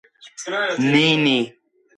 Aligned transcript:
ნინი 0.91 1.37